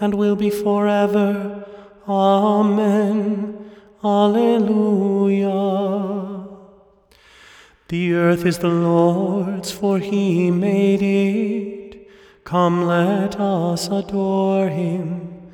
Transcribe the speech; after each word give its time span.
and 0.00 0.14
will 0.14 0.36
be 0.36 0.50
forever. 0.50 1.66
Amen. 2.06 3.70
Alleluia. 4.02 5.48
The 7.88 8.12
earth 8.14 8.44
is 8.44 8.58
the 8.58 8.68
Lord's, 8.68 9.72
for 9.72 9.98
he 9.98 10.50
made 10.50 11.02
it. 11.02 12.08
Come, 12.44 12.86
let 12.86 13.40
us 13.40 13.88
adore 13.88 14.68
him. 14.68 15.52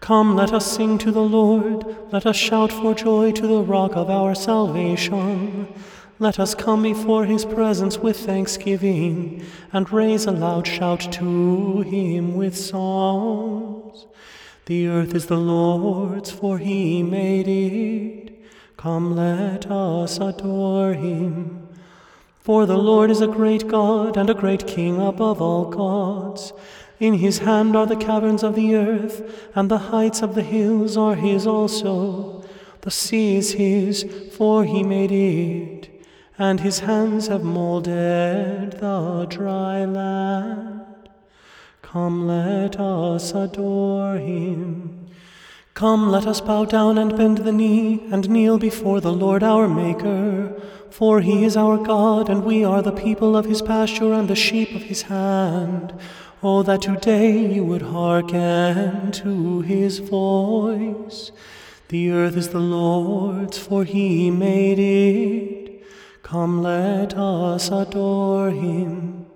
Come, 0.00 0.36
let 0.36 0.52
us 0.52 0.70
sing 0.70 0.98
to 0.98 1.10
the 1.10 1.22
Lord. 1.22 1.84
Let 2.12 2.26
us 2.26 2.36
shout 2.36 2.70
for 2.70 2.94
joy 2.94 3.32
to 3.32 3.46
the 3.46 3.62
rock 3.62 3.96
of 3.96 4.10
our 4.10 4.34
salvation. 4.34 5.72
Let 6.18 6.40
us 6.40 6.54
come 6.54 6.82
before 6.82 7.26
his 7.26 7.44
presence 7.44 7.98
with 7.98 8.16
thanksgiving 8.16 9.44
and 9.70 9.92
raise 9.92 10.24
a 10.24 10.30
loud 10.30 10.66
shout 10.66 11.12
to 11.12 11.82
him 11.82 12.36
with 12.36 12.56
songs. 12.56 14.06
The 14.64 14.86
earth 14.88 15.14
is 15.14 15.26
the 15.26 15.36
Lord's, 15.36 16.30
for 16.30 16.56
he 16.56 17.02
made 17.02 17.48
it. 17.48 18.32
Come, 18.78 19.14
let 19.14 19.70
us 19.70 20.18
adore 20.18 20.94
him. 20.94 21.68
For 22.40 22.64
the 22.64 22.78
Lord 22.78 23.10
is 23.10 23.20
a 23.20 23.26
great 23.26 23.68
God 23.68 24.16
and 24.16 24.30
a 24.30 24.34
great 24.34 24.66
King 24.66 24.98
above 24.98 25.42
all 25.42 25.66
gods. 25.66 26.54
In 26.98 27.12
his 27.14 27.40
hand 27.40 27.76
are 27.76 27.86
the 27.86 27.94
caverns 27.94 28.42
of 28.42 28.54
the 28.54 28.74
earth, 28.74 29.50
and 29.54 29.70
the 29.70 29.92
heights 29.92 30.22
of 30.22 30.34
the 30.34 30.42
hills 30.42 30.96
are 30.96 31.14
his 31.14 31.46
also. 31.46 32.42
The 32.80 32.90
sea 32.90 33.36
is 33.36 33.52
his, 33.52 34.04
for 34.32 34.64
he 34.64 34.82
made 34.82 35.12
it, 35.12 35.75
and 36.38 36.60
his 36.60 36.80
hands 36.80 37.28
have 37.28 37.42
molded 37.42 38.72
the 38.72 39.26
dry 39.30 39.84
land. 39.84 40.82
Come, 41.82 42.26
let 42.26 42.78
us 42.78 43.32
adore 43.32 44.16
him. 44.16 45.08
Come, 45.72 46.10
let 46.10 46.26
us 46.26 46.40
bow 46.40 46.64
down 46.64 46.98
and 46.98 47.16
bend 47.16 47.38
the 47.38 47.52
knee 47.52 48.06
and 48.10 48.28
kneel 48.28 48.58
before 48.58 49.00
the 49.00 49.12
Lord 49.12 49.42
our 49.42 49.68
Maker. 49.68 50.60
For 50.90 51.20
he 51.20 51.44
is 51.44 51.56
our 51.56 51.78
God, 51.78 52.30
and 52.30 52.44
we 52.44 52.64
are 52.64 52.82
the 52.82 52.92
people 52.92 53.36
of 53.36 53.44
his 53.44 53.60
pasture 53.60 54.12
and 54.12 54.28
the 54.28 54.34
sheep 54.34 54.74
of 54.74 54.82
his 54.82 55.02
hand. 55.02 55.94
Oh, 56.42 56.62
that 56.62 56.82
today 56.82 57.54
you 57.54 57.64
would 57.64 57.82
hearken 57.82 59.12
to 59.12 59.60
his 59.60 59.98
voice. 59.98 61.32
The 61.88 62.10
earth 62.10 62.36
is 62.36 62.50
the 62.50 62.58
Lord's, 62.58 63.58
for 63.58 63.84
he 63.84 64.30
made 64.30 64.78
it. 64.78 65.65
Come, 66.26 66.60
let 66.60 67.16
us 67.16 67.70
adore 67.70 68.50
him. 68.50 69.26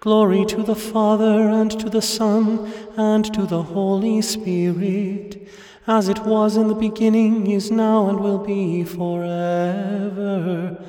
Glory 0.00 0.46
to 0.46 0.62
the 0.62 0.74
Father, 0.74 1.50
and 1.50 1.70
to 1.78 1.90
the 1.90 2.00
Son, 2.00 2.72
and 2.96 3.26
to 3.34 3.44
the 3.44 3.62
Holy 3.62 4.22
Spirit, 4.22 5.46
as 5.86 6.08
it 6.08 6.20
was 6.20 6.56
in 6.56 6.68
the 6.68 6.74
beginning, 6.74 7.50
is 7.50 7.70
now, 7.70 8.08
and 8.08 8.20
will 8.20 8.38
be 8.38 8.84
forever. 8.84 10.82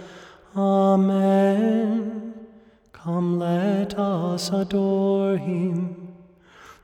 Amen. 0.55 2.33
Come, 2.93 3.37
let 3.37 3.99
us 3.99 4.51
adore 4.53 5.35
him. 5.35 6.13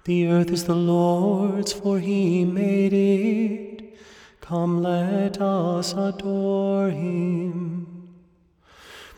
The 0.03 0.27
earth 0.27 0.51
is 0.51 0.65
the 0.65 0.75
Lord's, 0.75 1.71
for 1.71 1.99
he 1.99 2.43
made 2.43 2.91
it. 2.91 3.97
Come, 4.41 4.83
let 4.83 5.39
us 5.39 5.93
adore 5.93 6.89
him. 6.89 7.96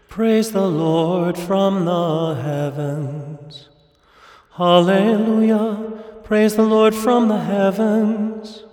Praise 0.09 0.51
the 0.51 0.67
Lord 0.67 1.37
from 1.37 1.85
the 1.85 2.33
heavens. 2.33 3.69
Hallelujah. 4.53 6.01
Praise 6.23 6.55
the 6.55 6.63
Lord 6.63 6.95
from 6.95 7.27
the 7.27 7.39
heavens. 7.39 8.63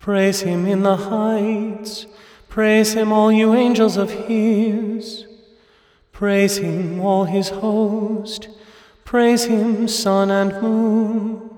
Praise 0.00 0.40
him 0.40 0.66
in 0.66 0.82
the 0.82 0.96
heights. 0.96 2.06
Praise 2.48 2.94
him, 2.94 3.12
all 3.12 3.30
you 3.30 3.54
angels 3.54 3.96
of 3.96 4.10
his. 4.10 5.24
Praise 6.10 6.58
him, 6.58 7.00
all 7.00 7.24
his 7.24 7.50
host. 7.50 8.48
Praise 9.04 9.44
him, 9.44 9.86
sun 9.86 10.32
and 10.32 10.60
moon. 10.60 11.48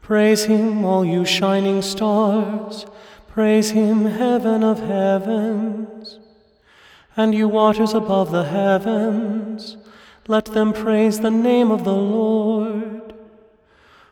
Praise 0.00 0.44
him, 0.44 0.86
all 0.86 1.04
you 1.04 1.26
shining 1.26 1.82
stars. 1.82 2.86
Praise 3.28 3.70
him, 3.70 4.06
heaven 4.06 4.64
of 4.64 4.80
heavens. 4.80 6.19
And 7.16 7.34
you 7.34 7.48
waters 7.48 7.92
above 7.92 8.30
the 8.30 8.44
heavens, 8.44 9.76
let 10.28 10.46
them 10.46 10.72
praise 10.72 11.20
the 11.20 11.30
name 11.30 11.70
of 11.70 11.84
the 11.84 11.92
Lord. 11.92 13.14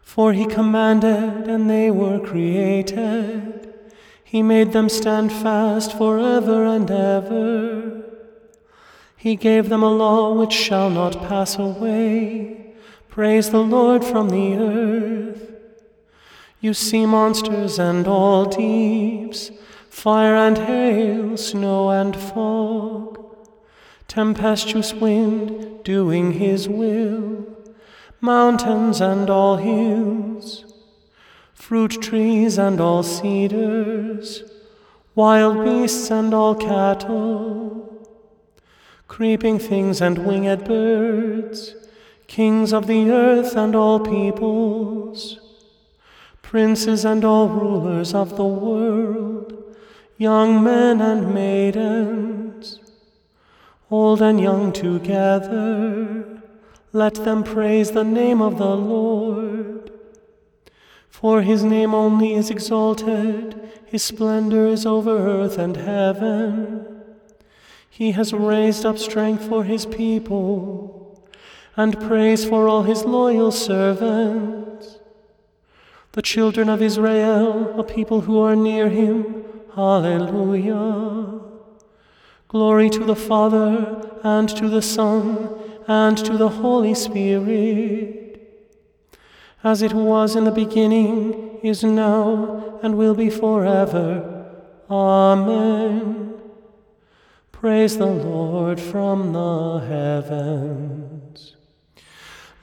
For 0.03 0.33
he 0.33 0.47
commanded, 0.47 1.49
and 1.49 1.71
they 1.71 1.91
were 1.91 2.19
created. 2.19 3.73
He 4.25 4.43
made 4.43 4.73
them 4.73 4.89
stand 4.89 5.33
fast 5.33 5.97
forever 5.97 6.65
and 6.65 6.91
ever. 6.91 8.05
He 9.17 9.37
gave 9.37 9.69
them 9.69 9.83
a 9.83 9.91
law 9.91 10.33
which 10.33 10.53
shall 10.53 10.91
not 10.91 11.29
pass 11.29 11.59
away. 11.59 12.75
Praise 13.09 13.51
the 13.51 13.63
Lord 13.63 14.05
from 14.05 14.29
the 14.29 14.55
earth. 14.55 15.53
You 16.61 16.75
sea 16.75 17.07
monsters 17.07 17.79
and 17.79 18.07
all 18.07 18.45
deeps, 18.45 19.51
fire 20.03 20.37
and 20.37 20.59
hail, 20.59 21.37
snow 21.37 21.91
and 21.91 22.17
fog, 22.17 23.19
tempestuous 24.07 24.93
wind 24.95 25.83
doing 25.85 26.33
his 26.33 26.69
will, 26.69 27.45
mountains 28.21 29.01
and 29.01 29.29
all 29.29 29.57
hills, 29.57 30.47
fruit 31.53 32.01
trees 32.01 32.59
and 32.59 32.81
all 32.81 33.03
cedars, 33.03 34.43
wild 35.15 35.65
beasts 35.65 36.11
and 36.11 36.33
all 36.33 36.55
cattle 36.55 37.79
creeping 39.09 39.59
things 39.59 40.01
and 40.01 40.19
winged 40.19 40.65
birds, 40.65 41.75
kings 42.29 42.73
of 42.73 42.87
the 42.87 43.11
earth 43.11 43.57
and 43.57 43.75
all 43.75 43.99
peoples, 43.99 45.41
princes 46.43 47.05
and 47.05 47.25
all 47.25 47.49
rulers 47.49 48.15
of 48.15 48.37
the 48.37 48.45
world, 48.45 49.58
young 50.19 50.65
men 50.65 51.01
and 51.01 51.33
maidens, 51.33 52.81
old 53.89 54.21
and 54.21 54.41
young 54.41 54.73
together, 54.73 56.43
let 56.93 57.15
them 57.15 57.45
praise 57.45 57.93
the 57.93 58.03
name 58.03 58.43
of 58.43 58.59
the 58.59 58.77
Lord. 58.77 59.93
For 61.09 61.43
his 61.43 61.63
name 61.63 61.95
only 61.95 62.35
is 62.35 62.51
exalted, 62.51 63.71
his 63.87 64.03
splendor 64.03 64.67
is 64.67 64.85
over 64.85 65.17
earth 65.17 65.57
and 65.57 65.77
heaven. 65.77 66.87
He 67.89 68.13
has 68.13 68.33
raised 68.33 68.85
up 68.85 68.99
strength 68.99 69.49
for 69.49 69.65
his 69.65 69.87
people 69.87 71.25
and 71.77 72.01
praise 72.01 72.45
for 72.45 72.69
all 72.69 72.83
his 72.83 73.05
loyal 73.05 73.53
servants. 73.53 74.99
The 76.13 76.23
children 76.23 76.69
of 76.69 76.83
Israel, 76.83 77.79
a 77.79 77.85
people 77.85 78.23
who 78.23 78.41
are 78.41 78.57
near 78.57 78.89
him, 78.89 79.48
Hallelujah. 79.79 81.41
Glory 82.49 82.91
to 82.91 83.05
the 83.05 83.15
Father, 83.15 84.11
and 84.25 84.49
to 84.49 84.69
the 84.69 84.83
Son, 84.83 85.57
and 85.87 86.19
to 86.19 86.37
the 86.37 86.49
Holy 86.49 86.95
Spirit, 86.95 88.43
as 89.63 89.81
it 89.81 89.93
was 89.93 90.35
in 90.35 90.43
the 90.43 90.51
beginning, 90.51 91.61
is 91.63 91.85
now, 91.85 92.81
and 92.83 92.99
will 92.99 93.15
be 93.15 93.31
forever. 93.31 94.51
Amen. 94.91 96.41
Praise 97.53 97.99
the 97.99 98.07
Lord 98.07 98.81
from 98.81 99.33
the 99.33 99.79
heavens. 99.79 101.55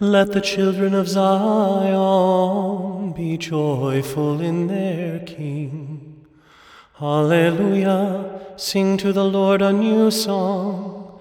Let 0.01 0.33
the 0.33 0.41
children 0.41 0.94
of 0.94 1.07
Zion 1.07 1.94
be 3.13 3.38
joyful 3.38 4.41
in 4.41 4.67
their 4.67 5.19
King. 5.19 6.05
Hallelujah. 6.97 8.39
Sing 8.56 8.95
to 8.97 9.12
the 9.12 9.25
Lord 9.25 9.62
a 9.62 9.74
new 9.74 10.09
song. 10.09 11.19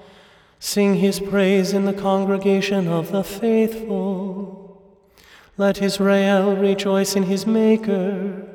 Sing 0.60 0.94
his 0.94 1.18
praise 1.18 1.72
in 1.72 1.84
the 1.84 1.92
congregation 1.92 2.86
of 2.86 3.10
the 3.10 3.24
faithful. 3.24 4.80
Let 5.56 5.82
Israel 5.82 6.54
rejoice 6.54 7.16
in 7.16 7.24
his 7.24 7.44
Maker. 7.44 8.46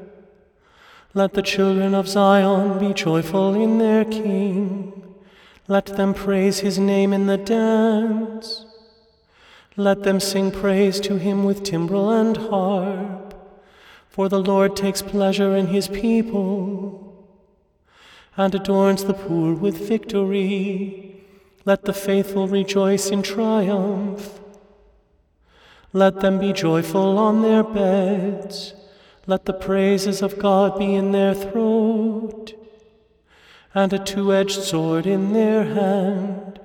Let 1.13 1.33
the 1.33 1.42
children 1.42 1.94
of 1.94 2.07
Zion 2.07 2.80
be 2.80 2.94
joyful 2.94 3.54
in 3.54 3.80
their 3.80 4.06
King. 4.06 5.04
Let 5.68 5.88
them 5.98 6.13
praise 6.13 6.60
his 6.60 6.80
name 6.80 7.12
in 7.12 7.27
the 7.27 7.38
dance. 7.38 8.65
Let 9.75 10.04
them 10.04 10.22
sing 10.22 10.51
praise 10.51 11.01
to 11.01 11.18
him 11.18 11.44
with 11.44 11.63
timbrel 11.63 12.12
and 12.12 12.38
harp. 12.38 13.33
For 14.07 14.30
the 14.30 14.42
Lord 14.42 14.77
takes 14.77 15.01
pleasure 15.01 15.54
in 15.54 15.68
his 15.68 15.89
people 15.89 17.07
and 18.39 18.56
adorns 18.56 19.03
the 19.03 19.13
poor 19.13 19.53
with 19.53 19.89
victory. 19.89 21.21
Let 21.65 21.83
the 21.83 21.91
faithful 21.91 22.47
rejoice 22.47 23.09
in 23.09 23.21
triumph. 23.21 24.39
Let 25.91 26.21
them 26.21 26.39
be 26.39 26.53
joyful 26.53 27.18
on 27.18 27.41
their 27.41 27.63
beds. 27.63 28.74
Let 29.27 29.44
the 29.44 29.59
praises 29.68 30.21
of 30.21 30.39
God 30.39 30.80
be 30.80 30.95
in 30.95 31.12
their 31.12 31.36
throat, 31.36 32.53
and 33.75 33.91
a 33.91 34.00
two 34.00 34.33
edged 34.33 34.63
sword 34.63 35.06
in 35.06 35.33
their 35.33 35.65
hand, 35.65 36.62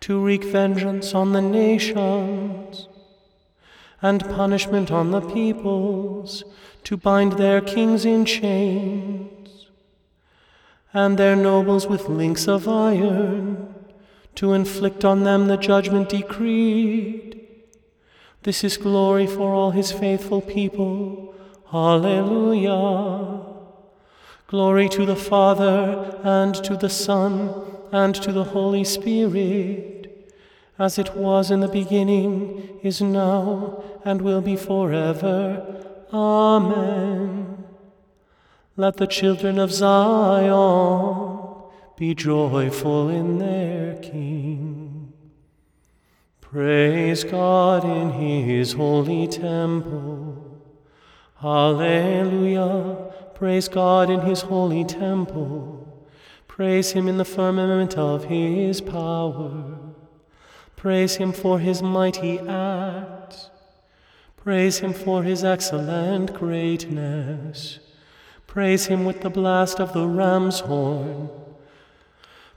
to 0.00 0.18
wreak 0.18 0.42
vengeance 0.42 1.14
on 1.14 1.34
the 1.34 1.40
nations, 1.40 2.88
and 4.02 4.28
punishment 4.40 4.90
on 4.90 5.12
the 5.12 5.20
peoples, 5.20 6.42
to 6.82 6.96
bind 6.96 7.34
their 7.34 7.60
kings 7.60 8.04
in 8.04 8.24
chains, 8.24 9.41
and 10.92 11.18
their 11.18 11.36
nobles 11.36 11.86
with 11.86 12.08
links 12.08 12.46
of 12.46 12.68
iron, 12.68 13.74
to 14.34 14.52
inflict 14.52 15.04
on 15.04 15.24
them 15.24 15.46
the 15.46 15.56
judgment 15.56 16.08
decreed. 16.08 17.40
This 18.42 18.64
is 18.64 18.76
glory 18.76 19.26
for 19.26 19.54
all 19.54 19.70
his 19.70 19.92
faithful 19.92 20.40
people. 20.40 21.34
Hallelujah. 21.70 23.40
Glory 24.48 24.88
to 24.90 25.06
the 25.06 25.16
Father, 25.16 26.20
and 26.22 26.54
to 26.56 26.76
the 26.76 26.90
Son, 26.90 27.54
and 27.90 28.14
to 28.16 28.32
the 28.32 28.44
Holy 28.44 28.84
Spirit, 28.84 30.34
as 30.78 30.98
it 30.98 31.14
was 31.14 31.50
in 31.50 31.60
the 31.60 31.68
beginning, 31.68 32.80
is 32.82 33.00
now, 33.00 33.82
and 34.04 34.20
will 34.20 34.40
be 34.40 34.56
forever. 34.56 35.84
Amen. 36.12 37.41
Let 38.76 38.96
the 38.96 39.06
children 39.06 39.58
of 39.58 39.70
Zion 39.70 41.38
be 41.96 42.14
joyful 42.14 43.10
in 43.10 43.38
their 43.38 43.96
King. 43.96 45.12
Praise 46.40 47.22
God 47.22 47.84
in 47.84 48.12
his 48.12 48.72
holy 48.72 49.26
temple. 49.26 50.62
Hallelujah. 51.36 53.12
Praise 53.34 53.68
God 53.68 54.08
in 54.08 54.20
his 54.20 54.40
holy 54.40 54.84
temple. 54.84 56.08
Praise 56.48 56.92
him 56.92 57.08
in 57.08 57.18
the 57.18 57.26
firmament 57.26 57.98
of 57.98 58.24
his 58.24 58.80
power. 58.80 59.78
Praise 60.76 61.16
him 61.16 61.32
for 61.32 61.58
his 61.58 61.82
mighty 61.82 62.38
acts. 62.38 63.50
Praise 64.38 64.78
him 64.78 64.94
for 64.94 65.22
his 65.22 65.44
excellent 65.44 66.32
greatness. 66.32 67.78
Praise 68.52 68.84
him 68.84 69.06
with 69.06 69.22
the 69.22 69.30
blast 69.30 69.80
of 69.80 69.94
the 69.94 70.06
ram's 70.06 70.60
horn. 70.60 71.30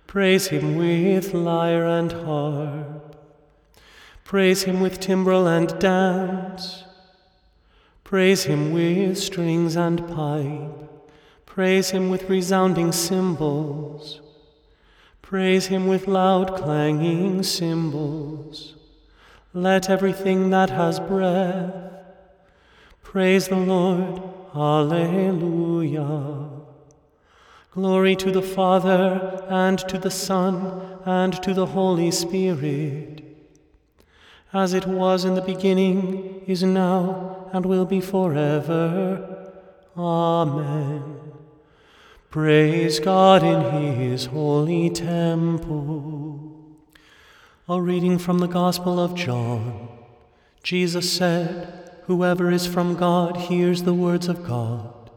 Praise 0.08 0.48
him 0.48 0.76
with 0.76 1.34
lyre 1.34 1.86
and 1.86 2.12
harp. 2.12 3.16
Praise 4.26 4.64
him 4.64 4.82
with 4.82 5.00
timbrel 5.00 5.48
and 5.48 5.80
dance. 5.80 6.84
Praise 8.04 8.44
him 8.44 8.74
with 8.74 9.18
strings 9.18 9.78
and 9.78 10.06
pipe. 10.10 10.92
Praise 11.46 11.92
him 11.92 12.10
with 12.10 12.30
resounding 12.30 12.92
cymbals. 12.92 14.20
Praise 15.22 15.68
him 15.68 15.88
with 15.88 16.10
loud 16.10 16.58
clanging 16.58 17.42
cymbals. 17.42 18.76
Let 19.54 19.90
everything 19.90 20.50
that 20.50 20.72
has 20.72 21.00
breath 21.00 21.74
praise 23.02 23.48
the 23.48 23.56
Lord. 23.56 24.35
Alleluia. 24.56 26.50
Glory 27.72 28.16
to 28.16 28.32
the 28.32 28.42
Father, 28.42 29.46
and 29.50 29.80
to 29.80 29.98
the 29.98 30.12
Son, 30.12 31.00
and 31.06 31.34
to 31.44 31.54
the 31.54 31.66
Holy 31.66 32.12
Spirit 32.12 33.26
as 34.56 34.74
it 34.74 34.88
was 34.88 35.26
in 35.26 35.36
the 35.36 35.42
beginning, 35.42 36.42
is 36.48 36.64
now, 36.64 37.50
and 37.52 37.66
will 37.66 37.84
be 37.84 38.00
forever. 38.00 39.52
Amen. 39.98 41.18
Praise 42.30 43.02
God 43.02 43.44
in 43.44 43.98
his 43.98 44.28
holy 44.28 44.90
temple. 44.90 46.40
A 47.68 47.82
reading 47.82 48.18
from 48.18 48.40
the 48.40 48.48
Gospel 48.48 48.98
of 48.98 49.14
John. 49.14 49.90
Jesus 50.64 51.12
said, 51.12 51.85
Whoever 52.08 52.52
is 52.52 52.68
from 52.68 52.96
God 52.96 53.38
hears 53.38 53.84
the 53.84 53.94
words 53.94 54.28
of 54.28 54.46
God. 54.46 55.10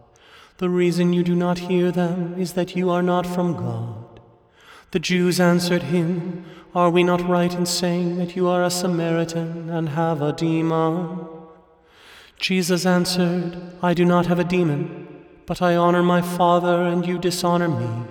The 0.56 0.70
reason 0.70 1.12
you 1.12 1.22
do 1.22 1.36
not 1.36 1.58
hear 1.60 1.92
them 1.92 2.34
is 2.38 2.54
that 2.54 2.74
you 2.74 2.90
are 2.90 3.02
not 3.02 3.26
from 3.26 3.54
God. 3.54 4.20
The 4.90 4.98
Jews 4.98 5.38
answered 5.38 5.84
him, 5.84 6.44
are 6.74 6.90
we 6.90 7.02
not 7.02 7.26
right 7.26 7.52
in 7.52 7.66
saying 7.66 8.18
that 8.18 8.36
you 8.36 8.46
are 8.46 8.62
a 8.62 8.70
Samaritan 8.70 9.70
and 9.70 9.90
have 9.90 10.20
a 10.20 10.32
demon? 10.32 11.26
Jesus 12.38 12.84
answered, 12.84 13.56
I 13.82 13.94
do 13.94 14.04
not 14.04 14.26
have 14.26 14.38
a 14.38 14.44
demon, 14.44 15.24
but 15.46 15.60
I 15.62 15.76
honor 15.76 16.02
my 16.02 16.20
Father, 16.20 16.82
and 16.82 17.06
you 17.06 17.18
dishonor 17.18 17.68
me. 17.68 18.04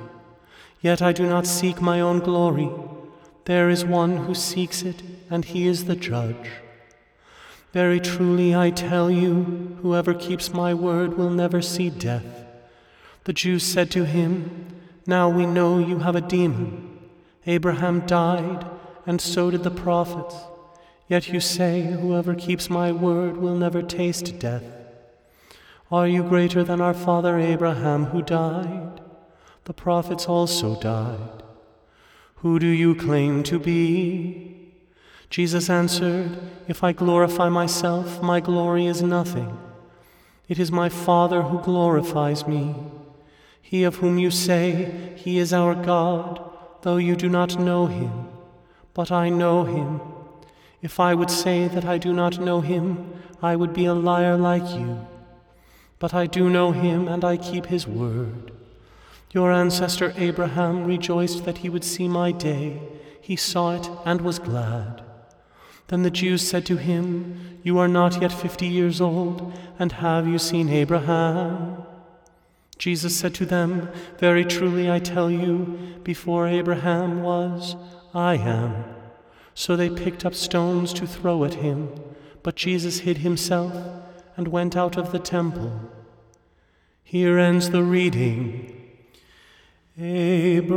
Yet 0.82 1.02
I 1.02 1.14
do 1.14 1.28
not 1.28 1.48
seek 1.48 1.82
my 1.82 2.02
own 2.02 2.20
glory. 2.20 2.70
There 3.46 3.70
is 3.70 3.86
one 3.86 4.18
who 4.18 4.36
seeks 4.36 4.82
it, 4.82 5.02
and 5.30 5.46
he 5.46 5.68
is 5.68 5.86
the 5.86 5.96
judge. 5.96 6.50
Very 7.74 8.00
truly 8.00 8.56
I 8.56 8.70
tell 8.70 9.12
you, 9.12 9.78
whoever 9.82 10.14
keeps 10.14 10.54
my 10.54 10.74
word 10.74 11.18
will 11.18 11.30
never 11.30 11.62
see 11.62 11.90
death. 11.90 12.46
The 13.26 13.34
Jews 13.34 13.64
said 13.64 13.92
to 13.92 14.06
him, 14.06 14.68
Now 15.06 15.30
we 15.30 15.46
know 15.46 15.80
you 15.80 16.00
have 16.00 16.16
a 16.16 16.22
demon. 16.22 16.98
Abraham 17.46 18.06
died, 18.06 18.66
and 19.06 19.20
so 19.20 19.52
did 19.52 19.64
the 19.64 19.72
prophets. 19.72 20.36
Yet 21.08 21.30
you 21.30 21.40
say, 21.40 21.82
Whoever 21.82 22.36
keeps 22.36 22.70
my 22.70 22.92
word 22.92 23.38
will 23.38 23.56
never 23.56 23.82
taste 23.82 24.40
death. 24.40 24.64
Are 25.92 26.08
you 26.08 26.24
greater 26.24 26.64
than 26.64 26.82
our 26.82 26.94
father 26.94 27.38
Abraham, 27.38 28.06
who 28.06 28.22
died? 28.22 29.02
The 29.66 29.74
prophets 29.74 30.26
also 30.26 30.80
died. 30.80 31.44
Who 32.36 32.60
do 32.60 32.68
you 32.68 32.96
claim 32.96 33.44
to 33.44 33.60
be? 33.60 34.57
Jesus 35.30 35.70
answered, 35.70 36.38
If 36.68 36.84
I 36.84 36.92
glorify 36.92 37.50
myself, 37.50 38.22
my 38.22 38.40
glory 38.40 38.86
is 38.86 39.02
nothing. 39.02 39.58
It 40.48 40.60
is 40.60 40.72
my 40.72 40.90
Father 40.90 41.42
who 41.44 41.62
glorifies 41.62 42.48
me. 42.48 42.76
He 43.62 43.84
of 43.84 43.98
whom 43.98 44.18
you 44.18 44.32
say, 44.32 45.14
He 45.18 45.38
is 45.40 45.52
our 45.52 45.76
God 45.76 46.48
though 46.82 46.98
you 46.98 47.16
do 47.16 47.28
not 47.28 47.60
know 47.60 47.88
him, 47.88 48.30
but 48.94 49.12
I 49.12 49.30
know 49.30 49.64
him. 49.64 50.00
If 50.82 51.00
I 51.00 51.14
would 51.14 51.30
say 51.30 51.68
that 51.68 51.86
I 51.86 51.98
do 51.98 52.14
not 52.14 52.40
know 52.40 52.62
him, 52.62 53.14
I 53.42 53.56
would 53.56 53.74
be 53.74 53.86
a 53.86 53.94
liar 53.94 54.38
like 54.38 54.70
you. 54.72 55.06
But 56.00 56.14
I 56.14 56.28
do 56.28 56.50
know 56.50 56.72
him, 56.72 57.08
and 57.08 57.26
I 57.26 57.36
keep 57.36 57.66
his 57.66 57.88
word. 57.88 58.52
Your 59.34 59.52
ancestor 59.52 60.14
Abraham 60.16 60.86
rejoiced 60.86 61.44
that 61.46 61.58
he 61.60 61.70
would 61.70 61.84
see 61.84 62.08
my 62.08 62.32
day. 62.32 62.80
He 63.20 63.36
saw 63.36 63.76
it 63.76 63.90
and 64.06 64.22
was 64.22 64.40
glad. 64.40 65.04
Then 65.88 66.04
the 66.04 66.12
Jews 66.12 66.48
said 66.48 66.66
to 66.66 66.78
him, 66.78 67.60
You 67.64 67.78
are 67.78 67.88
not 67.88 68.22
yet 68.22 68.32
fifty 68.32 68.68
years 68.68 69.00
old, 69.00 69.54
and 69.80 69.92
have 69.94 70.28
you 70.28 70.38
seen 70.38 70.70
Abraham? 70.70 71.84
Jesus 72.78 73.18
said 73.18 73.34
to 73.36 73.46
them, 73.46 73.90
Very 74.20 74.46
truly 74.46 74.92
I 74.92 75.00
tell 75.00 75.32
you, 75.32 76.00
before 76.04 76.48
Abraham 76.48 77.24
was, 77.24 77.76
I 78.14 78.36
am. 78.36 78.84
So 79.54 79.76
they 79.76 79.90
picked 79.90 80.24
up 80.26 80.36
stones 80.36 80.94
to 80.94 81.08
throw 81.08 81.44
at 81.44 81.56
him, 81.56 81.90
but 82.44 82.56
Jesus 82.56 83.00
hid 83.00 83.18
himself 83.20 83.74
and 84.36 84.48
went 84.50 84.78
out 84.78 84.98
of 84.98 85.12
the 85.12 85.20
temple. 85.20 85.90
Here 87.04 87.40
ends 87.40 87.72
the 87.72 87.84
reading. 87.84 88.74
Abraham, 90.00 90.76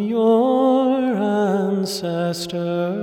your 0.00 0.91
ancestor 1.82 2.94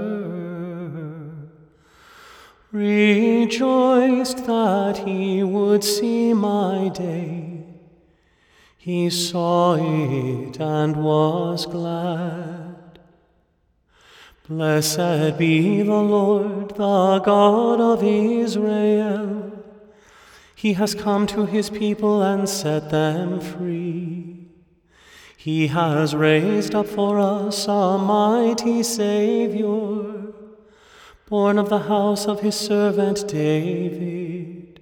rejoiced 2.72 4.46
that 4.46 5.00
he 5.00 5.44
would 5.44 5.84
see 5.84 6.34
my 6.34 6.90
day. 6.94 7.66
He 8.78 9.10
saw 9.10 9.74
it 9.74 10.62
and 10.62 10.96
was 10.96 11.66
glad. 11.66 13.00
Blessed 14.48 15.38
be 15.38 15.82
the 15.82 16.02
Lord, 16.16 16.70
the 16.70 17.20
God 17.20 17.82
of 17.82 18.02
Israel. 18.02 19.62
He 20.56 20.72
has 20.74 20.96
come 20.96 21.28
to 21.28 21.46
his 21.46 21.70
people 21.70 22.22
and 22.22 22.48
set 22.48 22.92
them 22.92 23.42
free. 23.42 24.39
He 25.40 25.68
has 25.68 26.14
raised 26.14 26.76
up 26.76 26.86
for 26.86 27.18
us 27.18 27.66
a 27.66 27.98
mighty 27.98 28.84
Saviour, 28.84 30.34
born 31.30 31.58
of 31.58 31.70
the 31.70 31.80
house 31.80 32.26
of 32.28 32.42
his 32.42 32.56
servant 32.56 33.26
David. 33.26 34.82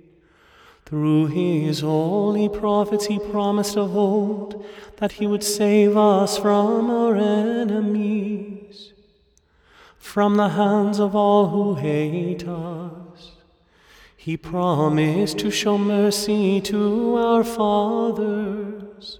Through 0.83 1.27
his 1.27 1.81
holy 1.81 2.49
prophets 2.49 3.05
he 3.05 3.19
promised 3.19 3.77
of 3.77 3.95
old 3.95 4.65
that 4.95 5.11
he 5.11 5.27
would 5.27 5.43
save 5.43 5.95
us 5.95 6.39
from 6.39 6.89
our 6.89 7.15
enemies 7.15 8.93
from 9.99 10.37
the 10.37 10.49
hands 10.49 10.99
of 10.99 11.15
all 11.15 11.49
who 11.49 11.75
hate 11.75 12.47
us. 12.47 13.33
He 14.15 14.35
promised 14.37 15.37
to 15.37 15.51
show 15.51 15.77
mercy 15.77 16.61
to 16.61 17.15
our 17.15 17.43
fathers 17.43 19.19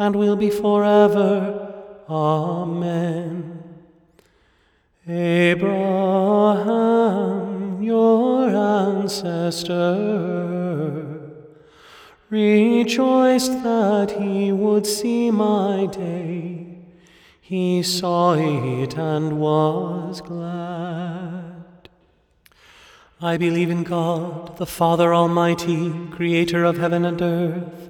and 0.00 0.16
will 0.16 0.34
be 0.34 0.48
forever. 0.48 1.74
Amen. 2.08 3.62
Abraham, 5.06 5.82
your 7.82 8.48
ancestor, 8.48 9.76
rejoiced 12.30 13.62
that 13.62 14.12
he 14.12 14.50
would 14.52 14.86
see 14.86 15.30
my 15.30 15.84
day. 15.92 16.78
He 17.42 17.82
saw 17.82 18.32
it 18.32 18.96
and 18.96 19.38
was 19.38 20.22
glad. 20.22 21.90
I 23.20 23.36
believe 23.36 23.68
in 23.68 23.82
God, 23.82 24.56
the 24.56 24.64
Father 24.64 25.12
Almighty, 25.12 25.92
creator 26.10 26.64
of 26.64 26.78
heaven 26.78 27.04
and 27.04 27.20
earth. 27.20 27.89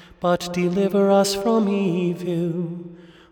but 0.21 0.53
deliver 0.53 1.11
us 1.11 1.35
from 1.35 1.67
evil. 1.67 2.85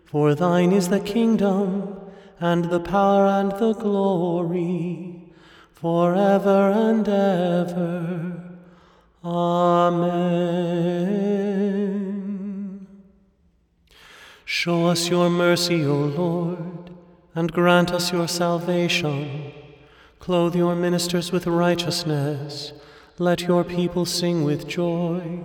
For 0.04 0.34
thine 0.34 0.72
is 0.72 0.90
the 0.90 1.00
kingdom, 1.00 1.98
and 2.40 2.66
the 2.66 2.80
power, 2.80 3.26
and 3.26 3.52
the 3.52 3.72
glory, 3.74 5.32
forever 5.72 6.70
and 6.72 7.08
ever. 7.08 8.42
Amen. 9.24 10.40
Show 14.44 14.86
us 14.86 15.08
your 15.08 15.30
mercy, 15.30 15.84
O 15.84 15.94
Lord, 15.94 16.90
and 17.36 17.52
grant 17.52 17.92
us 17.92 18.10
your 18.12 18.26
salvation. 18.26 19.52
Clothe 20.18 20.56
your 20.56 20.74
ministers 20.74 21.30
with 21.30 21.46
righteousness. 21.46 22.72
Let 23.18 23.42
your 23.42 23.62
people 23.62 24.04
sing 24.06 24.42
with 24.42 24.66
joy. 24.66 25.44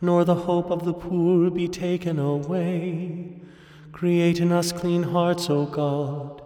nor 0.00 0.24
the 0.24 0.34
hope 0.34 0.70
of 0.70 0.84
the 0.84 0.92
poor 0.92 1.50
be 1.50 1.68
taken 1.68 2.18
away. 2.18 3.40
Create 3.92 4.38
in 4.38 4.52
us 4.52 4.70
clean 4.70 5.02
hearts, 5.02 5.50
O 5.50 5.66
God, 5.66 6.40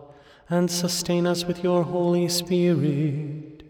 and 0.48 0.70
sustain 0.70 1.26
us 1.26 1.44
with 1.44 1.62
your 1.62 1.82
Holy 1.82 2.28
Spirit. 2.28 3.62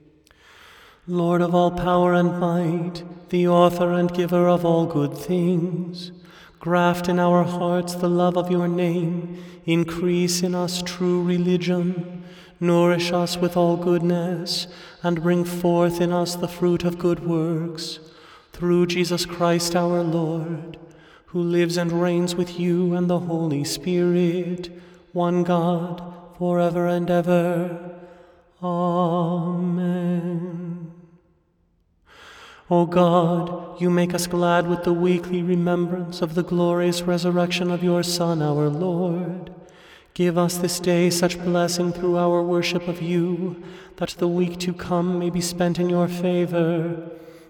Lord 1.08 1.42
of 1.42 1.52
all 1.52 1.72
power 1.72 2.14
and 2.14 2.38
might, 2.38 3.02
the 3.30 3.48
author 3.48 3.92
and 3.92 4.12
giver 4.14 4.46
of 4.46 4.64
all 4.64 4.86
good 4.86 5.18
things, 5.18 6.12
graft 6.60 7.08
in 7.08 7.18
our 7.18 7.42
hearts 7.42 7.96
the 7.96 8.08
love 8.08 8.36
of 8.36 8.52
your 8.52 8.68
name, 8.68 9.42
increase 9.66 10.44
in 10.44 10.54
us 10.54 10.80
true 10.80 11.22
religion, 11.24 12.22
nourish 12.60 13.10
us 13.12 13.36
with 13.36 13.56
all 13.56 13.76
goodness, 13.76 14.68
and 15.02 15.22
bring 15.22 15.44
forth 15.44 16.00
in 16.00 16.12
us 16.12 16.36
the 16.36 16.46
fruit 16.46 16.84
of 16.84 16.98
good 16.98 17.26
works. 17.26 17.98
Through 18.52 18.86
Jesus 18.86 19.26
Christ 19.26 19.74
our 19.74 20.02
Lord, 20.02 20.78
who 21.26 21.40
lives 21.42 21.76
and 21.76 21.92
reigns 21.92 22.34
with 22.34 22.60
you 22.60 22.94
and 22.94 23.08
the 23.08 23.20
Holy 23.20 23.64
Spirit, 23.64 24.70
one 25.12 25.42
God, 25.42 26.02
forever 26.38 26.86
and 26.86 27.10
ever. 27.10 27.98
Amen. 28.62 30.12
O 32.70 32.86
God, 32.86 33.80
you 33.80 33.90
make 33.90 34.14
us 34.14 34.26
glad 34.26 34.66
with 34.66 34.84
the 34.84 34.92
weekly 34.92 35.42
remembrance 35.42 36.22
of 36.22 36.34
the 36.34 36.42
glorious 36.42 37.02
resurrection 37.02 37.70
of 37.70 37.82
your 37.82 38.02
Son, 38.02 38.40
our 38.40 38.68
Lord. 38.68 39.52
Give 40.14 40.36
us 40.38 40.58
this 40.58 40.78
day 40.78 41.10
such 41.10 41.42
blessing 41.42 41.92
through 41.92 42.16
our 42.18 42.42
worship 42.42 42.86
of 42.86 43.02
you, 43.02 43.62
that 43.96 44.10
the 44.18 44.28
week 44.28 44.58
to 44.60 44.72
come 44.72 45.18
may 45.18 45.30
be 45.30 45.40
spent 45.40 45.78
in 45.78 45.88
your 45.88 46.08
favor. 46.08 47.10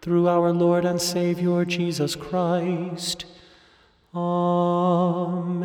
through 0.00 0.28
our 0.28 0.52
Lord 0.52 0.84
and 0.84 1.00
Saviour 1.00 1.64
Jesus 1.64 2.16
Christ. 2.16 3.26
Amen. 4.14 5.60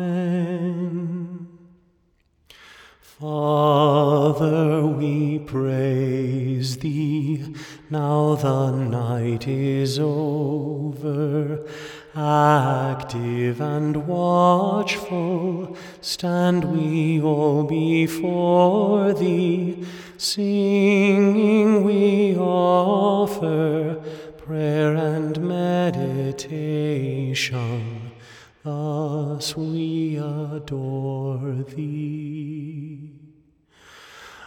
Father, 3.00 4.86
we 4.86 5.38
praise 5.38 6.76
thee, 6.78 7.54
now 7.88 8.34
the 8.34 8.72
night 8.72 9.48
is 9.48 9.98
over. 9.98 11.66
Active 12.14 13.60
and 13.62 14.06
watchful 14.06 15.78
stand 16.02 16.64
we 16.66 17.22
all 17.22 17.64
before 17.64 19.14
thee, 19.14 19.86
singing 20.18 21.84
we 21.84 22.36
offer 22.36 24.02
prayer 24.46 24.94
and 24.94 25.36
meditation. 25.40 26.42
Thus 28.62 29.56
we 29.56 30.16
adore 30.18 31.64
thee. 31.74 33.10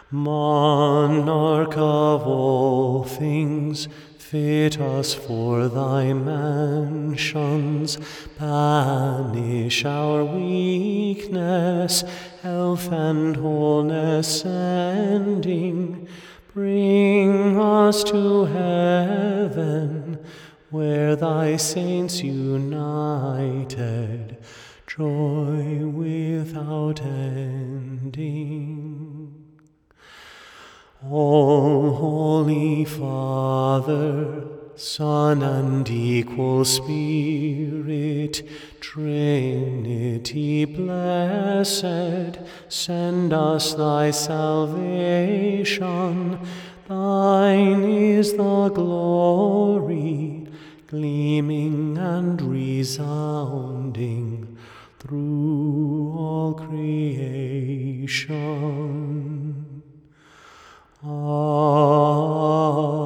Monarch 0.09 1.73
of 1.73 2.25
all 2.25 3.03
things, 3.03 3.89
fit 4.17 4.79
us 4.79 5.13
for 5.13 5.67
thy 5.67 6.13
mansions, 6.13 7.97
banish 8.39 9.83
our 9.83 10.23
weakness, 10.23 12.05
health 12.41 12.89
and 12.89 13.35
wholeness 13.35 14.43
sending, 14.43 16.07
bring 16.53 17.59
us 17.59 18.03
to 18.03 18.45
heaven, 18.45 20.17
where 20.71 21.15
thy 21.15 21.55
saints 21.55 22.23
united, 22.23 24.37
joy 24.87 25.85
without 25.85 27.01
ending. 27.01 28.25
O 31.03 31.91
Holy 31.91 32.83
Father, 32.83 34.47
Son 34.75 35.43
and 35.43 35.87
equal 35.89 36.65
Spirit, 36.65 38.41
Trinity 38.89 40.65
blessed, 40.65 42.39
send 42.69 43.31
us 43.33 43.75
thy 43.75 44.09
salvation. 44.09 45.19
Thine 46.87 47.83
is 47.83 48.33
the 48.33 48.69
glory, 48.69 50.47
gleaming 50.87 51.99
and 51.99 52.41
resounding 52.41 52.87
through 54.97 56.15
all 56.17 56.55
creation. 56.55 57.93
Amen. 61.05 62.98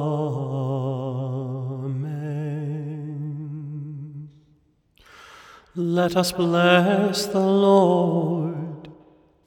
Let 5.76 6.16
us 6.16 6.30
bless 6.30 7.26
the 7.26 7.40
Lord. 7.40 8.88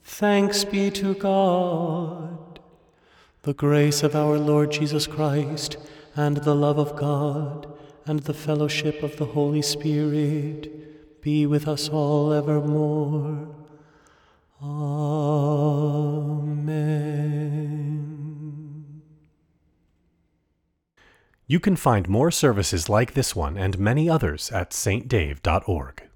Thanks 0.04 0.62
be 0.62 0.90
to 0.90 1.14
God. 1.14 2.60
The 3.42 3.54
grace 3.54 4.02
of 4.02 4.14
our 4.14 4.36
Lord 4.36 4.70
Jesus 4.70 5.06
Christ, 5.06 5.78
and 6.14 6.36
the 6.38 6.54
love 6.54 6.78
of 6.78 6.96
God, 6.96 7.66
and 8.04 8.20
the 8.20 8.34
fellowship 8.34 9.02
of 9.02 9.16
the 9.16 9.24
Holy 9.24 9.62
Spirit 9.62 11.22
be 11.22 11.46
with 11.46 11.66
us 11.66 11.88
all 11.88 12.34
evermore. 12.34 13.48
Amen. 14.62 15.38
You 21.46 21.58
can 21.58 21.76
find 21.76 22.06
more 22.06 22.30
services 22.30 22.90
like 22.90 23.14
this 23.14 23.34
one 23.34 23.56
and 23.56 23.78
many 23.78 24.10
others 24.10 24.50
at 24.52 24.72
saintdave.org. 24.72 26.07